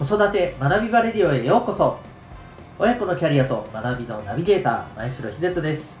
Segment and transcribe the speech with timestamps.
[0.00, 1.98] 子育て学びバレディオへようこそ。
[2.78, 6.00] 親子のキャリアと学びのナビゲーター前城秀人です。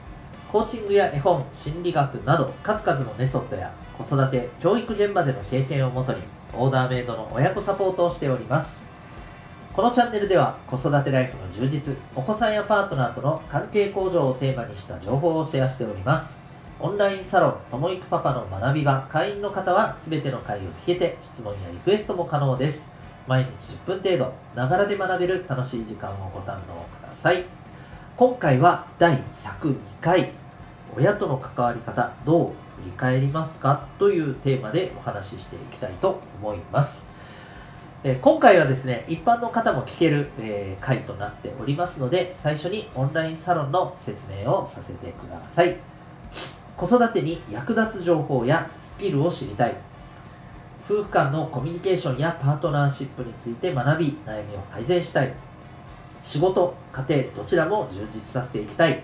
[0.50, 6.22] コーチングや絵本心理学など数々のメソッドや子育て教育現場での経験をもとに
[6.54, 8.86] オーダーメイドの親子サポートをしております。
[9.74, 16.38] このチャンネルでは子育てライフの充実お子さんやパートナーとの関係向上をテーマにした情報をシェアしております。
[16.80, 22.98] オンラインサロンともいくパパの学び場会員の方は全ての回を聞けて質問やリクエストも可能です。
[23.26, 27.44] 毎日10分程度ながらで学べる楽しい時間をご堪能ください。
[28.16, 30.32] 今回は第102回
[30.96, 32.46] 親との関わり方どう
[32.82, 33.86] 振り返りますか？
[33.98, 37.06] というテーマでお話ししていきたいと思います。
[38.02, 45.76] え今回はですね一般の方も聞ける、えー、回となっておりますので最初にオンラインサロンの説明をさせてください。
[46.76, 49.74] 子育てに役立つ情報やスキルを知りたい。
[50.90, 55.32] 夫婦間のコミュニケーションやパートナーシップについて学び悩みを改善したい。
[56.20, 59.00] 仕事家庭どちらも充実させていきたい。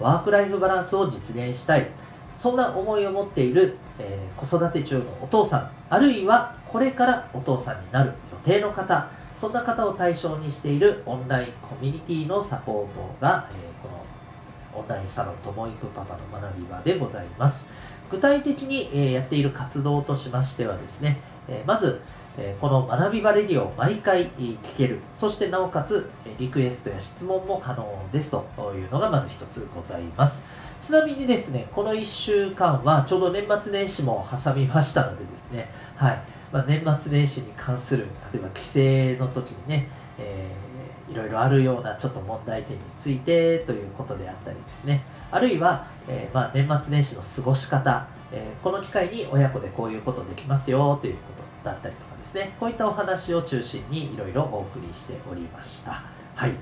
[0.00, 1.86] ワークライフバランスを実現したい。
[2.34, 17.66] そんな思いを持っている、えー、子育て中のお父さんあるいはこれからお父さんになる予定の方そんな方を対象にしているオンラインコミュニティのサポートが、えー、このオンラインサロンともいくパパの学び場でございます。
[18.10, 22.00] 具体的に、えやっている活動としましてはですね、えまず、
[22.36, 30.44] えこの学び場レディを毎回聞ける、そしてなおかつリクエストや質問も可能ですというのがまず一つございます。
[30.80, 36.22] ちなみにですね、この1週間はちょうど年末年始も挟みましたのでですね、はい。
[36.52, 40.67] まあ、年末年始に関する、例えば帰省の時にね、えー
[41.10, 45.02] いろいろあるようなちょっと問題点についてということであったりですね。
[45.30, 51.20] あるいは、えー、まあ、年末年始の過ごし方、えー、この機会に親子でこういうことできますよというこ
[51.62, 52.54] とだったりとかですね。
[52.58, 56.02] こういったお話を中心にいろいろお送りしておりました。
[56.34, 56.52] はい。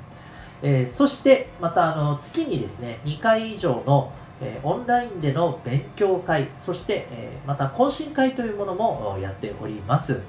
[0.62, 10.20] えー、そしてまたあの月にですね2回以上の、えオンラインでの勉強会そして、えまた懇親会というものもやっております、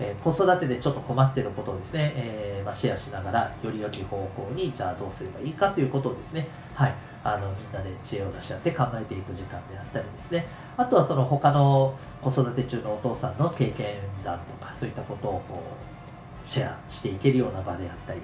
[0.00, 10.46] えー、子育てでちょっと困ってることをですね、えー、まあ、シェアしながらより良き方向にじゃあどうすればいいかということをですね、はい、あのみんなで知恵を出し合って考えていく時間であったりですね。
[10.76, 13.94] あとはその他の子育て中のお父さんの経験
[14.24, 15.62] 談とかそういったことをこ
[16.42, 18.20] うシェアしていけるような場であったり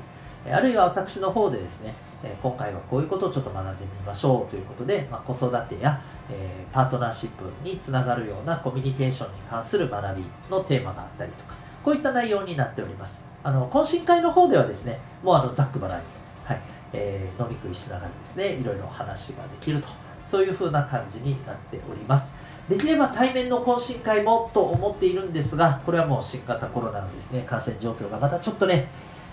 [0.53, 1.95] あるいは私の方でですね
[2.43, 11.55] 今回はこういうことをちょっと学んでみましょうということで、まあ、子育てや、えー、パートナーシップにつながるようなコミュニケーションに関する学びのテーマがあったりとか
[11.85, 13.25] こういった内容になっております。
[13.43, 16.03] あの懇親会の方ではですね、もうあのざっくばらに、
[16.45, 16.61] はい
[16.93, 19.89] えー、飲み食いしながらですね、いろいろ話ができると、
[20.25, 22.35] そういう風な感じになっております。
[22.69, 28.89] できれば対面の懇親会もと思っているんですが、これはもう新型コロナのですね、感染状況がまたちょっとね、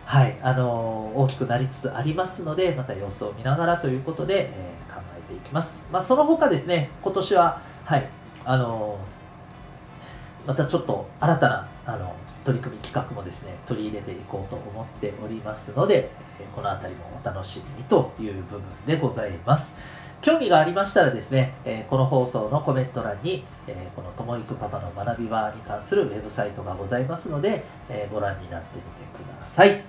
[0.06, 5.86] はい、あのー、大きくなりつつありますので、また様子を見ながらということで、えー、考えていきます。
[5.92, 8.08] まあ、その他ですね、今年は、はい、
[8.46, 12.16] あのー、またちょっと新たな、あの
[12.48, 16.10] 取り組み企画もですね取り入れていこうと思っておりますので
[16.56, 19.76] この辺りもお楽しみにという部分でございます。
[20.22, 23.44] 興味がありましたらですねこの放送のコメント欄に
[23.98, 27.66] このともいくパパの学び場に関するウェブサイトがございますので
[28.14, 28.88] ご覧になってみて
[29.22, 29.84] ください。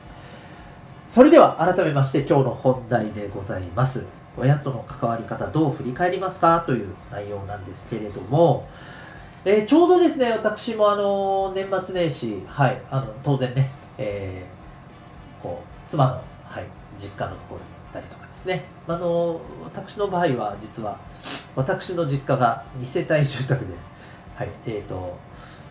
[1.07, 4.05] それでは改めまして今日の本題でございます。
[4.37, 6.61] 親との関わり方どう振り返りますか？
[6.67, 8.69] という内容なんですけれども
[9.45, 16.13] えー、ちょうどですね、私もあの年末年始、はい、あの当然ね、えー、こう妻の、
[16.45, 16.65] はい、
[16.97, 20.99] 実家のところに行ったりとかですね、あの私の場合は実は、
[21.55, 23.75] 私の実家が2世帯住宅で、
[24.35, 25.17] はいえーと、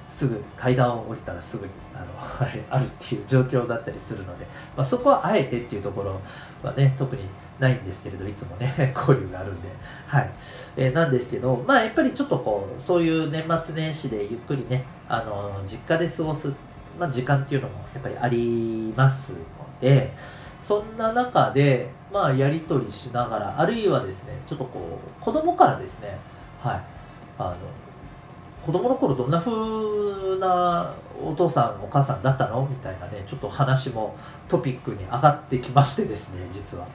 [0.07, 4.45] すぐ階段を降りたらすぐにあの、はい、あるっていう状況だったりするので、
[4.75, 6.22] まあ、そこはあえてっていうところ
[6.63, 7.23] はね特に
[7.59, 9.69] ないんですけれどいつもね 交流があるんで、
[10.07, 10.29] はい。
[10.75, 16.54] えー、なんですけど、まあ、やっぱりちょっとこうそういう年末年始でゆっくりねあの実家で過ごす、
[17.00, 19.38] まあ、時間っていうのもやっぱりありますの
[19.81, 20.13] で
[20.59, 26.18] そんな中で、まあ、やり取りしながらあるいはですねちょっとこう子供からですね
[26.62, 26.81] はい。
[27.39, 27.56] あの
[28.68, 30.94] 子供の頃どんな風な
[31.24, 32.68] お父さんお母さんだったの？
[32.69, 34.14] みたいなねちょっと話も
[34.50, 36.86] トピックに上がってきましてですね 実は。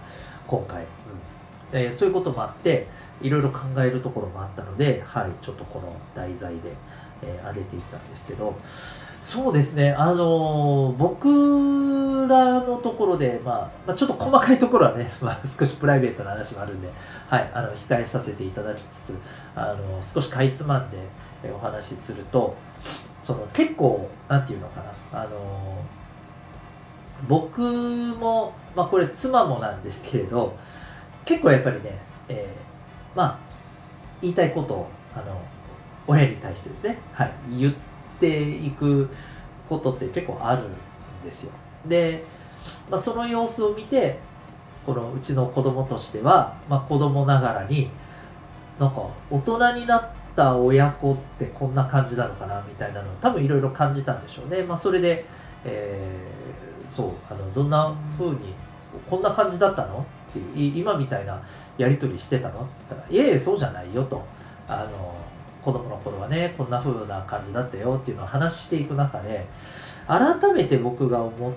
[0.46, 0.86] 今回、うん。
[1.72, 2.88] えー、そういうこともあって
[3.22, 6.74] いろいろ考えるところもあったのではいちょっとこの題材で、
[7.22, 8.54] えー、上げていったんですけど。
[9.22, 9.92] そうですね。
[9.92, 16.88] あの、僕らのところで、まあ、まあ、ちょっと細かいところはね、 まあ、少しプライベートな話もあるんで、
[17.28, 19.18] はい、あの控えさせていただきつつ
[19.54, 20.98] あの少しかいつまんで
[21.50, 22.54] お話しすると
[23.22, 24.82] その結構なんていうのか
[25.12, 25.30] なあの
[27.28, 30.54] 僕も、まあ、これ妻もなんですけれど
[31.24, 31.98] 結構やっぱりね、
[32.28, 33.38] えー、まあ
[34.20, 35.40] 言いたいことをあの
[36.06, 37.91] 親に対してですね、はい、言って
[38.22, 39.08] ていく
[39.68, 40.72] ことって結構あるん
[41.24, 41.52] ですよ。
[41.86, 42.24] で、
[42.88, 44.18] まあ、その様子を見て
[44.86, 47.90] このうちの子供としては、まあ、子供ながらに
[48.78, 55.24] なんか大人になった親子ってこんな感じなのかなみたいなのを多分いろいろ感じたんでしょうね、まあ、それで、
[55.64, 58.54] えー、そうあのどんな風に
[59.10, 60.06] こんな感じだったの？
[60.30, 61.42] って今みたいな
[61.78, 62.62] やり取りしてたの？
[62.62, 64.22] って言ったら「いえいえそうじゃないよ」と。
[64.68, 65.14] あの
[65.64, 69.46] 子供の頃はねこんな風な感じだったよっていうのを話していく中で
[70.06, 71.52] 改めて僕が思っ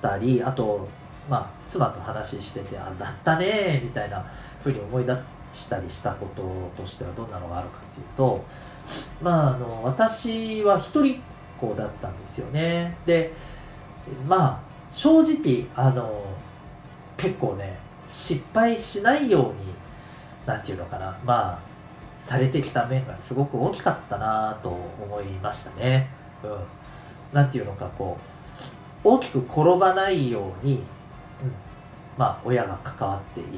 [0.00, 0.88] たりあと
[1.28, 4.24] まあ妻と話しててあだったねみたいな
[4.60, 5.14] 風に思い出
[5.50, 8.44] したりしたこととしてはどんなのがあるかっていうと
[9.20, 11.18] まああの私は一人っ
[11.60, 12.96] 子だったんですよね。
[13.06, 13.32] で
[14.26, 14.60] まあ
[14.90, 16.24] 正直あの
[17.16, 19.74] 結構ね失敗しないように
[20.46, 21.18] 何て言うのかな。
[21.24, 21.69] まあ
[22.20, 26.10] されてきた面がすごく大きかったなと思いましたね。
[26.44, 26.56] うん。
[27.32, 28.18] なんていうのかこ
[29.04, 30.82] う、大きく転ばないように、うん、
[32.18, 33.50] まあ親が関わっている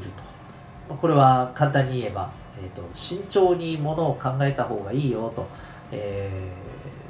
[0.88, 0.94] と。
[0.94, 2.30] これは簡単に言えば、
[2.62, 5.46] えーと、慎重にものを考えた方がいいよと、
[5.90, 6.52] え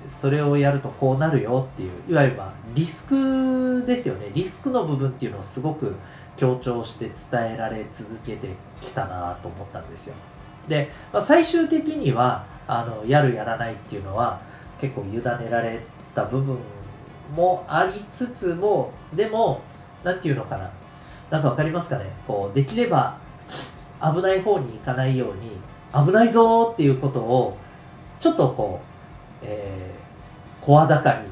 [0.07, 2.37] ー、それをやるとこうなるよっていういわゆる
[2.75, 5.95] リスクですよねリスクの部分っていうのをすごく
[6.37, 8.49] 強調して伝えられ続けて
[8.81, 10.15] きたなと思ったんですよ。
[10.69, 14.41] で、まあ、最終的にはあのやるやらないっていうのは
[14.81, 15.81] 結構委ねられ
[16.15, 16.59] た部分
[17.35, 19.63] もありつつもでも
[20.05, 20.71] 何て言うのかな。
[21.31, 22.13] なんか分かりますかね。
[22.27, 23.17] こうできれば
[24.03, 25.51] 危ない方に行かないように
[26.07, 27.57] 危ないぞっていうことを
[28.21, 28.81] ちょっとこ
[29.43, 31.29] う、えー、声高に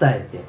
[0.00, 0.40] 伝えて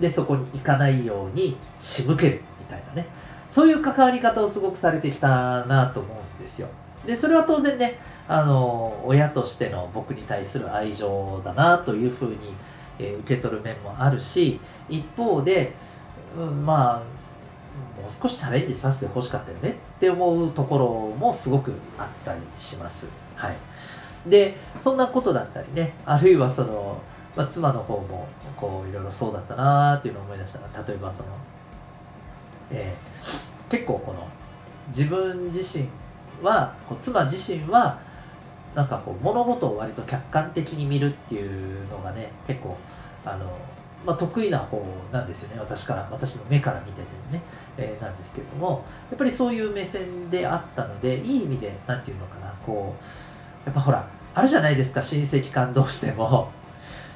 [0.00, 3.08] でそこに行かないように仕向けるみたいなね。
[3.48, 6.68] そういう関わり方をすごくされてきたなと思うんですよ。
[7.06, 7.98] でそれは当然ね
[8.28, 12.36] あの親としての僕に対する愛情だなというふうに、
[12.98, 14.58] えー、受け取る面もあるし
[14.88, 15.74] 一方で、
[16.36, 16.98] うん、まあ
[18.00, 23.06] もう少しチャレンジさせてほしかったよねって思うところもすごくあったりします。
[23.36, 23.56] はい、
[24.26, 27.00] でそんなことだったりねあるいはその、
[27.36, 28.26] まあ、妻の方も
[28.56, 31.28] こういろいろそうだったなっていうのを思い出したら例えばその、
[32.70, 34.26] えー、結構この
[34.88, 35.86] 自分自身
[36.42, 37.98] は妻自身は
[38.74, 42.76] なんかこう物事を割と客観的に見るっていうのがね結構
[43.24, 43.46] あの、
[44.04, 47.40] まあ、得意な方なんですよね私から私の目から見ててね、
[47.78, 56.52] えー、なんですけれどもやっぱりそういう目線であったのでいい意味で何て言うのかなこうやっぱほらあるじゃないですか親戚間同士でも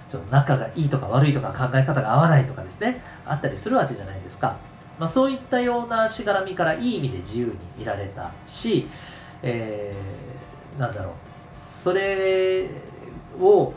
[0.09, 4.70] ちょっと仲がいいとか悪いとか考え方が合わないとかですねあったりするわけじゃないですか。
[5.01, 8.87] まあ、そういったようなしがらみからいい意味で自由にいられたし、
[9.43, 11.15] えー、なんだろう。
[11.59, 12.69] それ
[13.41, 13.73] を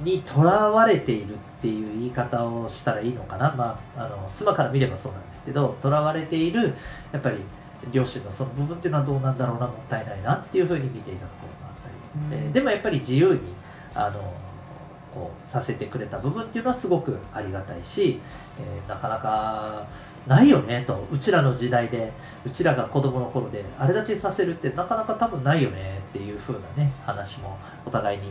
[0.00, 6.74] にとらわれているっていう言い方をしたらいいのかな、まあ、あの妻から見ればそうなんですけどとらわれている
[7.10, 7.38] やっぱり
[7.92, 13.40] 両親のその部分っていうのはどうなんだろうなもったいないなっていうふうに見ていたところがあったり、うん、えー、でもやっぱり自由に
[13.94, 14.20] あの
[15.12, 18.20] こうさせてくれた部分っていうのはすごくありがたいし、
[18.60, 19.88] えー、なかなか
[20.28, 22.12] ないよねとうちらの時代で
[22.44, 28.24] うちらが子供の頃であれだけさせるってなかなか多分ないよねっていう風なね話もお互いに、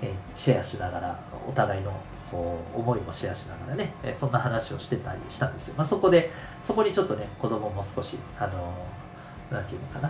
[0.00, 1.92] え、シェアしながらお互いの
[2.30, 6.30] こう思いもシェアしながらね、え、そんな話をしてたりしたんですよ、まあ、そこで
[6.62, 8.72] そこにちょっとね子供も少しあの
[9.50, 10.08] 何て言うのかな、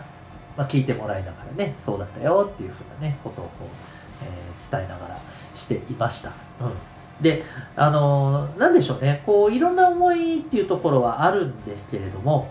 [0.57, 3.67] まあ、聞いてもらいながらねそうだったよっていう風なねことをこう、
[4.25, 5.21] えー、伝えながら
[5.55, 6.31] していました。
[6.61, 6.73] うん。
[7.23, 7.45] で、
[7.77, 12.51] あのー、なんでしょうね、こう、いろんな思いっていうところはあるんですけれども、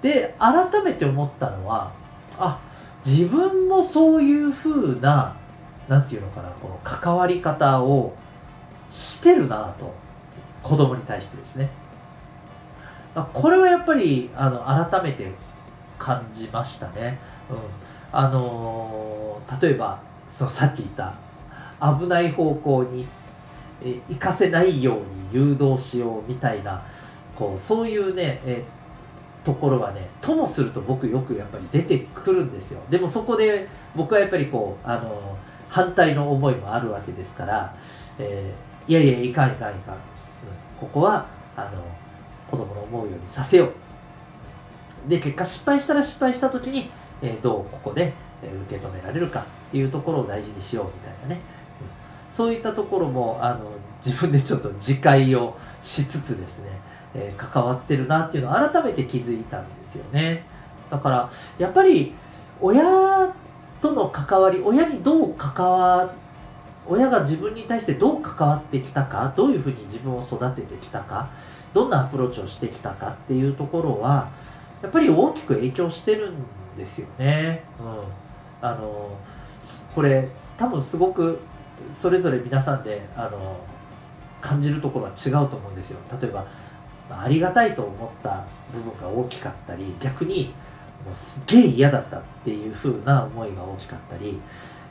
[0.00, 1.92] で、改めて思ったのは、
[2.38, 2.60] あ、
[3.04, 5.36] 自分もそういうふうな、
[5.88, 8.14] なんていうのかな、この関わり方を
[8.88, 9.92] してるなと、
[10.62, 11.68] 子供に対してですね。
[13.32, 15.32] これはやっぱり、あの、改めて
[15.98, 17.18] 感じましたね。
[17.50, 17.56] うん。
[18.12, 21.14] あの、例えば、そのさっき言った
[21.98, 23.06] 危ない方向に
[23.84, 26.82] え行かせないように誘導しようみたいな
[27.36, 28.62] こうそういうね、え
[29.44, 32.80] ところはねともすると僕よくやっぱり出てくるんですよ。
[32.90, 35.36] でもそこで僕はやっぱりこうあの
[35.68, 37.74] 反対の思いもあるわけですから、
[38.18, 40.00] えー、いやいやいかんいかんいかん、うん、
[40.78, 41.82] ここはあの
[42.50, 45.08] 子供の思うようにさせよう。
[45.08, 46.90] で結果失敗したら失敗した時に、
[47.22, 48.12] えー、どうここで
[48.66, 51.40] 受け止められるかっていうところを大事にしようみたいなね。
[52.30, 53.60] そういったところもあの
[54.04, 56.66] 自分でちょっと自戒をしつつですね、
[57.14, 60.44] えー、関わってるなっていうのを改めて気づいたんですよね
[60.90, 62.14] だからやっぱり
[62.60, 63.34] 親
[63.80, 66.14] との関わり親にどう関わ
[66.86, 71.30] 親が自分に対してどう関わってきたかどういうふうに自分を育ててきたか
[71.72, 74.30] どんなアプローチをしてきたかっていうところは
[74.82, 76.34] やっぱり大きく影響してるん
[76.76, 77.62] ですよね。
[77.78, 79.10] うん、あの
[79.94, 81.38] これ多分すごく
[81.90, 83.60] それぞれ皆さんであの
[84.40, 85.98] 感じるところは違うと思うんですよ。
[86.20, 86.46] 例えば
[87.10, 90.54] ありがたいと思った部分が大きかったり逆に
[91.04, 94.38] もうすげえ嫌だったっていう風な思いが大きかったり、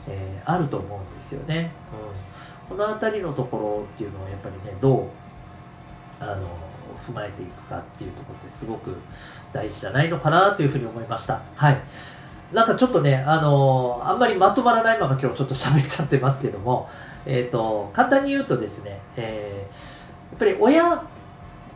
[0.08, 1.72] えー、あると思うんですよね、
[2.68, 5.04] うん、この辺りのところっていうのをやっぱりねどう
[6.20, 6.46] あの
[7.06, 8.94] 踏まえていくかっていうところってすごく
[9.52, 11.40] 大事じゃないのかなというふうに思いました。
[11.56, 11.80] はい
[12.52, 16.88] なんかちょっとね、あのー、あんまりまとまらないまま今日ちょっと喋っちゃってますけども、
[17.24, 21.04] えっ、ー、と、簡単に言うとですね、えー、やっぱり親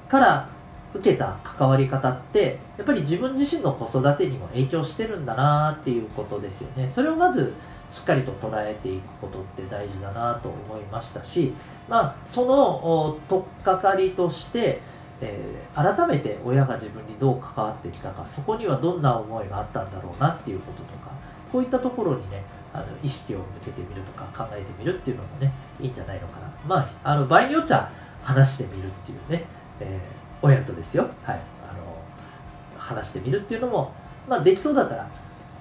[0.08, 0.48] から
[0.94, 6.86] 受けた関わり方ってやっぱり自分自身の子育てにも影響してるんだなっていうことですよね。
[6.86, 7.52] それをまず
[7.90, 11.52] しっかりと捉えていくことって大事だなと思いましたし、
[11.88, 14.80] まあ、その取っかかりとして、
[15.20, 21.10] えー、改めて親が自分にどう関わってきたかそこにはどんな思いがあったんだろうなっていうこととか
[21.52, 22.42] こういったところにね
[22.72, 27.90] あの意識を向けてみるとか考えてみるっていうのもねいいんじゃないのかなまああの場合によっちゃ
[28.22, 29.44] 話してみるっていうね、
[29.80, 33.92] えー親とですよ、はい、あの話してみるっていうのも、
[34.28, 35.08] まあ、できそうだったら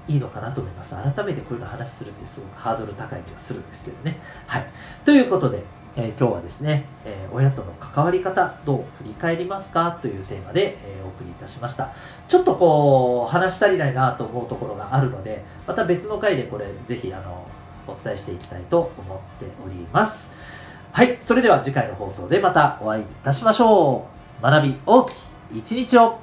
[0.08, 0.94] いいのかなと思います。
[0.94, 4.20] 改めてこういうの話するってすごくハードル高い気がするんですけどね。
[4.46, 4.68] はい。
[5.06, 5.64] ということで、
[5.96, 11.94] えー、今日はですね、えー、親との関わり方、どう振り返りますかというテーマで、えー、お送りいたしました。
[12.28, 17.46] ちょっとこう、話し足りないなと思うところがあるので、また別の回でこれ、ぜひ、あの、
[17.88, 20.32] お伝えしていきたいと思っております。
[20.92, 21.16] はい。
[21.20, 24.08] それでは次回の放送でまたお会いいたしましょ
[24.40, 24.44] う。
[24.44, 26.18] 学び大きい一日を